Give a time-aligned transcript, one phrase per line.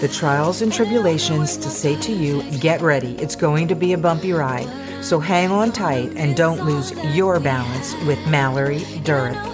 [0.00, 3.98] the trials and tribulations to say to you, get ready, it's going to be a
[3.98, 4.68] bumpy ride.
[5.04, 9.53] So hang on tight and don't lose your balance with Mallory Durick.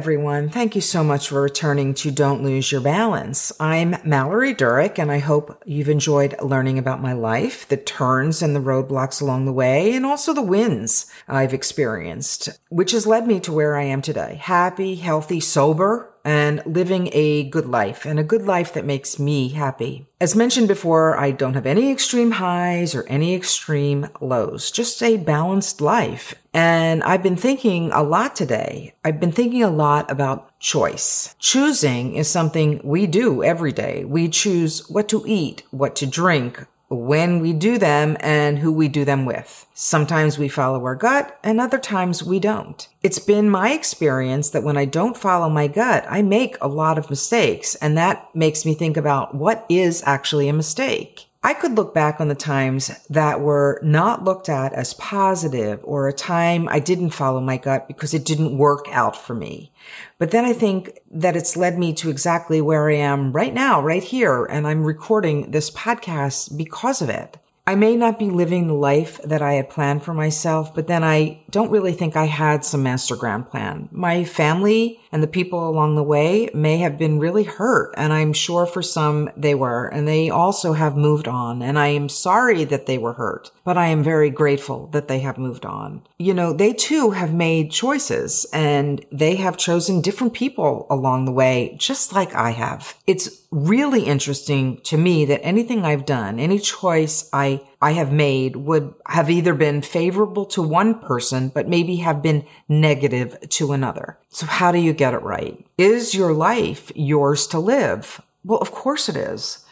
[0.00, 0.48] Everyone.
[0.48, 3.52] Thank you so much for returning to Don't Lose Your Balance.
[3.60, 8.56] I'm Mallory Durick, and I hope you've enjoyed learning about my life, the turns and
[8.56, 13.40] the roadblocks along the way, and also the wins I've experienced, which has led me
[13.40, 14.40] to where I am today.
[14.40, 19.48] Happy, healthy, sober, and living a good life and a good life that makes me
[19.48, 20.06] happy.
[20.20, 25.16] As mentioned before, I don't have any extreme highs or any extreme lows, just a
[25.16, 26.34] balanced life.
[26.52, 28.94] And I've been thinking a lot today.
[29.04, 31.34] I've been thinking a lot about choice.
[31.38, 34.04] Choosing is something we do every day.
[34.04, 38.88] We choose what to eat, what to drink, when we do them and who we
[38.88, 39.66] do them with.
[39.74, 42.88] Sometimes we follow our gut and other times we don't.
[43.02, 46.98] It's been my experience that when I don't follow my gut, I make a lot
[46.98, 51.29] of mistakes and that makes me think about what is actually a mistake.
[51.42, 56.06] I could look back on the times that were not looked at as positive or
[56.06, 59.72] a time I didn't follow my gut because it didn't work out for me.
[60.18, 63.80] But then I think that it's led me to exactly where I am right now,
[63.80, 64.44] right here.
[64.44, 67.38] And I'm recording this podcast because of it.
[67.66, 71.04] I may not be living the life that I had planned for myself, but then
[71.04, 73.88] I don't really think I had some master grand plan.
[73.92, 78.32] My family and the people along the way may have been really hurt, and I'm
[78.32, 82.64] sure for some they were, and they also have moved on, and I am sorry
[82.64, 86.02] that they were hurt, but I am very grateful that they have moved on.
[86.18, 91.32] You know, they too have made choices, and they have chosen different people along the
[91.32, 92.96] way, just like I have.
[93.06, 98.56] It's really interesting to me that anything I've done, any choice I, I have made
[98.56, 104.18] would have either been favorable to one person, but maybe have been negative to another.
[104.28, 105.64] So how do you get it right?
[105.78, 108.20] Is your life yours to live?
[108.44, 109.64] Well, of course it is.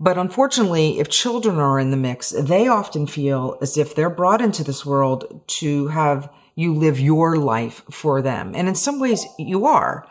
[0.00, 4.40] But unfortunately, if children are in the mix, they often feel as if they're brought
[4.40, 8.52] into this world to have you live your life for them.
[8.54, 10.06] And in some ways you are.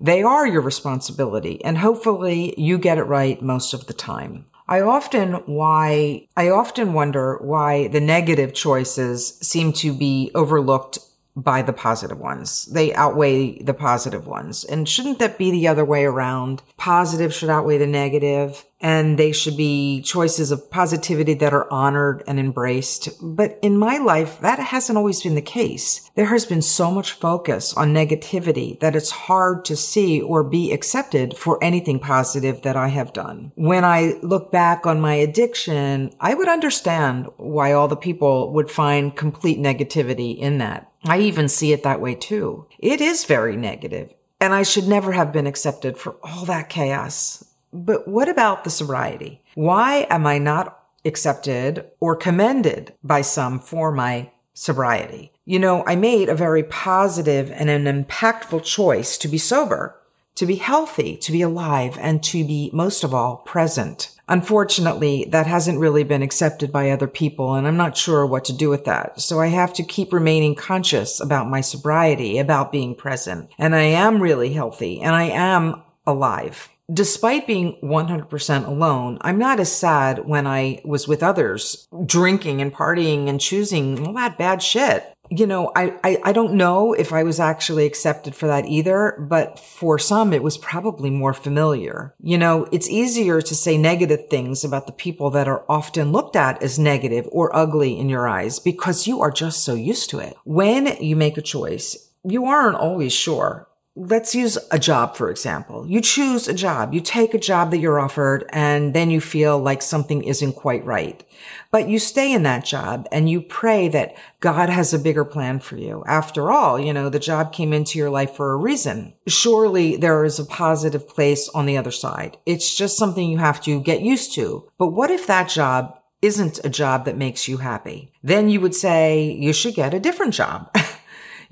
[0.00, 4.46] They are your responsibility and hopefully you get it right most of the time.
[4.66, 10.98] I often why I often wonder why the negative choices seem to be overlooked
[11.36, 12.66] by the positive ones.
[12.66, 14.64] They outweigh the positive ones.
[14.64, 16.62] And shouldn't that be the other way around?
[16.76, 22.22] Positive should outweigh the negative and they should be choices of positivity that are honored
[22.26, 23.08] and embraced.
[23.22, 26.10] But in my life, that hasn't always been the case.
[26.16, 30.70] There has been so much focus on negativity that it's hard to see or be
[30.70, 33.52] accepted for anything positive that I have done.
[33.54, 38.70] When I look back on my addiction, I would understand why all the people would
[38.70, 40.90] find complete negativity in that.
[41.06, 42.66] I even see it that way too.
[42.78, 47.44] It is very negative, and I should never have been accepted for all that chaos.
[47.72, 49.42] But what about the sobriety?
[49.54, 55.32] Why am I not accepted or commended by some for my sobriety?
[55.44, 60.00] You know, I made a very positive and an impactful choice to be sober,
[60.36, 64.10] to be healthy, to be alive, and to be most of all present.
[64.28, 68.56] Unfortunately, that hasn't really been accepted by other people, and I'm not sure what to
[68.56, 69.20] do with that.
[69.20, 73.50] So I have to keep remaining conscious about my sobriety, about being present.
[73.58, 79.60] And I am really healthy, and I am alive despite being 100% alone, I'm not
[79.60, 84.62] as sad when I was with others drinking and partying and choosing all that bad
[84.62, 85.13] shit.
[85.30, 89.16] You know, I, I, I, don't know if I was actually accepted for that either,
[89.18, 92.14] but for some, it was probably more familiar.
[92.20, 96.36] You know, it's easier to say negative things about the people that are often looked
[96.36, 100.18] at as negative or ugly in your eyes because you are just so used to
[100.18, 100.36] it.
[100.44, 105.86] When you make a choice, you aren't always sure let's use a job, for example.
[105.86, 109.58] You choose a job, you take a job that you're offered, and then you feel
[109.58, 111.24] like something isn't quite right.
[111.70, 115.60] But you stay in that job and you pray that God has a bigger plan
[115.60, 116.02] for you.
[116.06, 119.14] After all, you know, the job came into your life for a reason.
[119.26, 122.36] Surely there is a positive place on the other side.
[122.46, 124.68] It's just something you have to get used to.
[124.78, 128.12] But what if that job isn't a job that makes you happy?
[128.22, 130.74] Then you would say you should get a different job.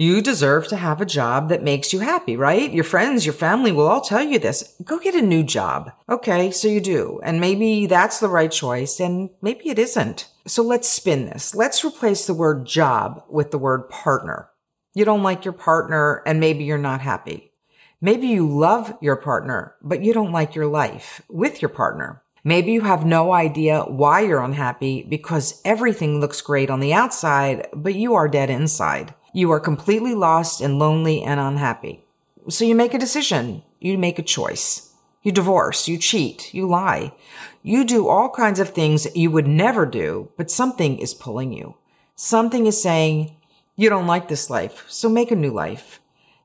[0.02, 2.72] You deserve to have a job that makes you happy, right?
[2.72, 4.74] Your friends, your family will all tell you this.
[4.82, 5.92] Go get a new job.
[6.08, 7.20] Okay, so you do.
[7.22, 10.28] And maybe that's the right choice and maybe it isn't.
[10.44, 11.54] So let's spin this.
[11.54, 14.50] Let's replace the word job with the word partner.
[14.92, 17.52] You don't like your partner and maybe you're not happy.
[18.00, 22.24] Maybe you love your partner, but you don't like your life with your partner.
[22.42, 27.68] Maybe you have no idea why you're unhappy because everything looks great on the outside,
[27.72, 29.14] but you are dead inside.
[29.34, 32.04] You are completely lost and lonely and unhappy.
[32.48, 33.62] So you make a decision.
[33.80, 34.92] You make a choice.
[35.22, 35.88] You divorce.
[35.88, 36.52] You cheat.
[36.52, 37.14] You lie.
[37.62, 41.76] You do all kinds of things you would never do, but something is pulling you.
[42.14, 43.36] Something is saying,
[43.74, 46.00] you don't like this life, so make a new life.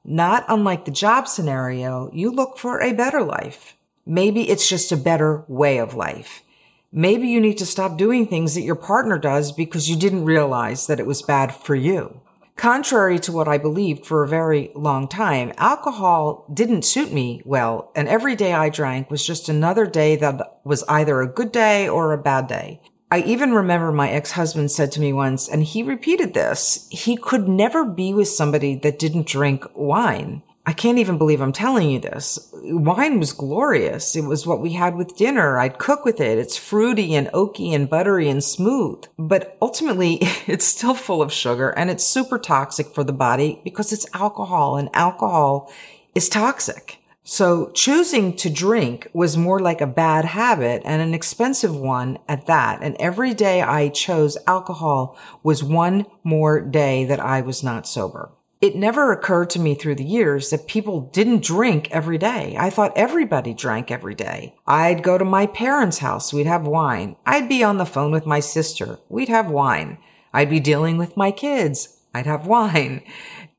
[0.06, 3.76] Not unlike the job scenario, you look for a better life.
[4.06, 6.44] Maybe it's just a better way of life.
[6.92, 10.88] Maybe you need to stop doing things that your partner does because you didn't realize
[10.88, 12.22] that it was bad for you.
[12.58, 17.92] Contrary to what I believed for a very long time, alcohol didn't suit me well,
[17.96, 21.88] and every day I drank was just another day that was either a good day
[21.88, 22.82] or a bad day.
[23.12, 27.48] I even remember my ex-husband said to me once, and he repeated this, he could
[27.48, 30.42] never be with somebody that didn't drink wine.
[30.68, 32.54] I can't even believe I'm telling you this.
[32.54, 34.18] Wine was glorious.
[34.18, 35.58] It was what we had with dinner.
[35.58, 36.38] I'd cook with it.
[36.38, 39.06] It's fruity and oaky and buttery and smooth.
[39.18, 40.16] But ultimately,
[40.46, 44.76] it's still full of sugar and it's super toxic for the body because it's alcohol
[44.76, 45.72] and alcohol
[46.14, 47.00] is toxic.
[47.24, 52.46] So choosing to drink was more like a bad habit and an expensive one at
[52.48, 52.80] that.
[52.82, 58.32] And every day I chose alcohol was one more day that I was not sober
[58.60, 62.56] it never occurred to me through the years that people didn't drink every day.
[62.58, 64.56] I thought everybody drank every day.
[64.66, 66.34] I'd go to my parents' house.
[66.34, 67.18] We'd have wine.
[67.26, 68.98] I'd be on the phone with my sister.
[69.10, 70.00] We'd have wine.
[70.34, 71.98] I'd be dealing with my kids.
[72.16, 73.04] I'd have wine.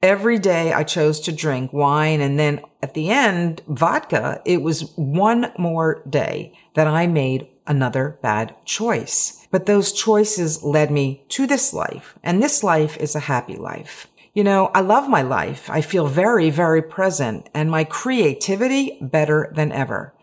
[0.03, 4.43] Every day I chose to drink wine and then at the end, vodka.
[4.45, 9.47] It was one more day that I made another bad choice.
[9.51, 14.09] But those choices led me to this life and this life is a happy life.
[14.35, 15.69] You know, I love my life.
[15.71, 20.15] I feel very, very present and my creativity better than ever.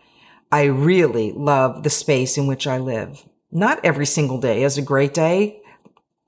[0.50, 3.26] I really love the space in which I live.
[3.50, 5.60] Not every single day is a great day,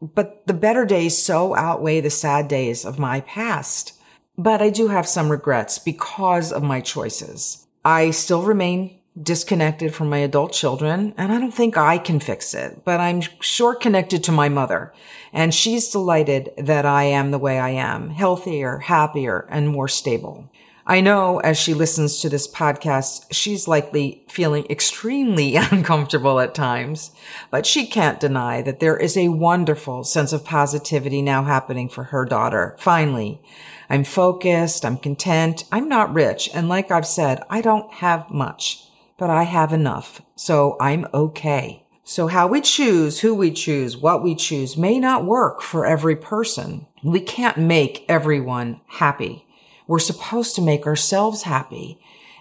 [0.01, 3.95] but the better days so outweigh the sad days of my past.
[4.37, 7.67] But I do have some regrets because of my choices.
[7.85, 12.55] I still remain disconnected from my adult children, and I don't think I can fix
[12.55, 14.93] it, but I'm sure connected to my mother.
[15.33, 20.51] And she's delighted that I am the way I am, healthier, happier, and more stable.
[20.87, 27.11] I know as she listens to this podcast, she's likely feeling extremely uncomfortable at times,
[27.51, 32.05] but she can't deny that there is a wonderful sense of positivity now happening for
[32.05, 32.75] her daughter.
[32.79, 33.43] Finally,
[33.91, 34.85] I'm focused.
[34.85, 35.65] I'm content.
[35.71, 36.49] I'm not rich.
[36.55, 38.88] And like I've said, I don't have much
[39.19, 40.23] but I have enough.
[40.37, 41.85] So I'm okay.
[42.05, 46.17] So how we choose, who we choose, what we choose may not work for every
[46.17, 46.87] person.
[47.05, 49.45] We can't make everyone happy.
[49.87, 52.01] We're supposed to make ourselves happy.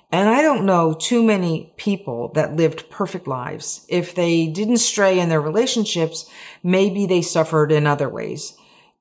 [0.10, 3.86] And I don't know too many people that lived perfect lives.
[3.90, 6.30] If they didn't stray in their relationships,
[6.64, 8.56] maybe they suffered in other ways.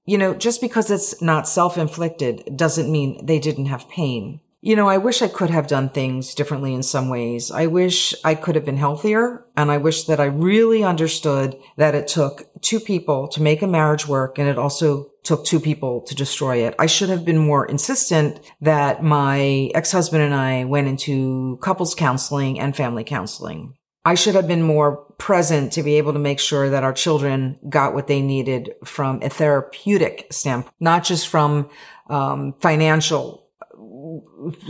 [0.05, 4.41] You know, just because it's not self-inflicted doesn't mean they didn't have pain.
[4.67, 7.53] You know, I wish I could have done things differently in some ways.
[7.53, 9.45] I wish I could have been healthier.
[9.57, 13.69] And I wish that I really understood that it took two people to make a
[13.69, 14.41] marriage work.
[14.41, 16.75] And it also took two people to destroy it.
[16.81, 22.59] I should have been more insistent that my ex-husband and I went into couples counseling
[22.59, 23.75] and family counseling.
[24.05, 27.61] I should have been more present to be able to make sure that our children
[27.69, 31.71] got what they needed from a therapeutic standpoint, not just from
[32.11, 33.46] um, financial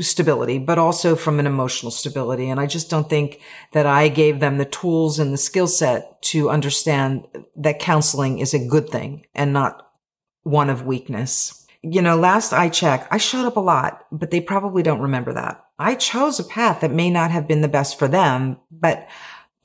[0.01, 2.49] stability, but also from an emotional stability.
[2.49, 3.41] And I just don't think
[3.73, 7.27] that I gave them the tools and the skill set to understand
[7.57, 9.91] that counseling is a good thing and not
[10.43, 11.67] one of weakness.
[11.83, 15.33] You know, last I checked, I showed up a lot, but they probably don't remember
[15.35, 15.63] that.
[15.79, 19.07] I chose a path that may not have been the best for them, but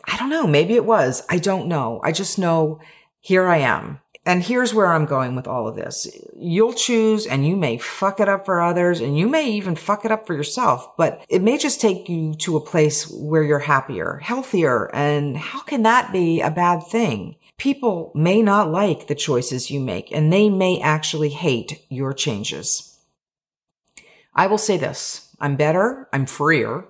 [0.05, 0.45] I don't know.
[0.45, 1.23] Maybe it was.
[1.29, 2.01] I don't know.
[2.03, 2.79] I just know
[3.21, 4.00] here I am.
[4.23, 6.07] And here's where I'm going with all of this.
[6.35, 10.05] You'll choose and you may fuck it up for others and you may even fuck
[10.05, 13.59] it up for yourself, but it may just take you to a place where you're
[13.59, 14.93] happier, healthier.
[14.93, 17.35] And how can that be a bad thing?
[17.57, 22.99] People may not like the choices you make and they may actually hate your changes.
[24.35, 25.35] I will say this.
[25.39, 26.07] I'm better.
[26.13, 26.85] I'm freer.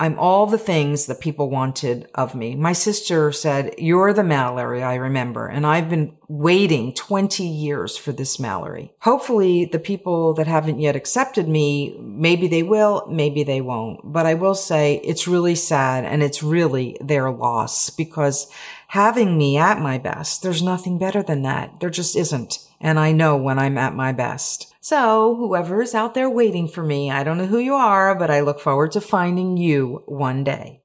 [0.00, 2.54] I'm all the things that people wanted of me.
[2.54, 5.48] My sister said, you're the Mallory I remember.
[5.48, 8.92] And I've been waiting 20 years for this Mallory.
[9.00, 14.00] Hopefully the people that haven't yet accepted me, maybe they will, maybe they won't.
[14.04, 18.48] But I will say it's really sad and it's really their loss because
[18.86, 21.80] having me at my best, there's nothing better than that.
[21.80, 22.67] There just isn't.
[22.80, 24.74] And I know when I'm at my best.
[24.80, 28.30] So whoever is out there waiting for me, I don't know who you are, but
[28.30, 30.82] I look forward to finding you one day.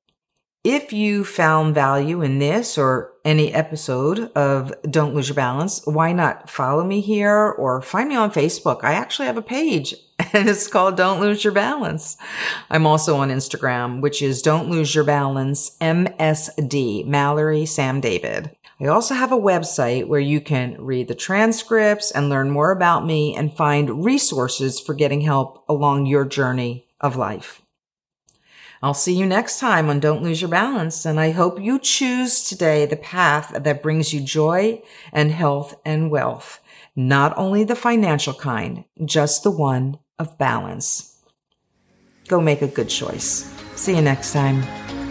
[0.64, 6.14] If you found value in this or any episode of Don't Lose Your Balance, why
[6.14, 8.82] not follow me here or find me on Facebook?
[8.82, 9.94] I actually have a page
[10.34, 12.16] and it's called Don't Lose Your Balance.
[12.70, 18.56] I'm also on Instagram, which is Don't Lose Your Balance MSD, Mallory Sam David.
[18.84, 23.06] I also have a website where you can read the transcripts and learn more about
[23.06, 27.62] me and find resources for getting help along your journey of life.
[28.82, 32.44] I'll see you next time on Don't Lose Your Balance, and I hope you choose
[32.44, 34.82] today the path that brings you joy
[35.14, 36.60] and health and wealth,
[36.94, 41.24] not only the financial kind, just the one of balance.
[42.28, 43.50] Go make a good choice.
[43.76, 45.03] See you next time.